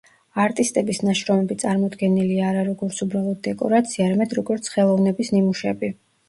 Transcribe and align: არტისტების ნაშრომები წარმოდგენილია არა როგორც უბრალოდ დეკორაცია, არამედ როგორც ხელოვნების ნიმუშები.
არტისტების 0.43 1.01
ნაშრომები 1.07 1.57
წარმოდგენილია 1.63 2.47
არა 2.53 2.63
როგორც 2.69 3.03
უბრალოდ 3.07 3.37
დეკორაცია, 3.49 4.09
არამედ 4.11 4.35
როგორც 4.41 4.73
ხელოვნების 4.79 5.33
ნიმუშები. 5.37 5.93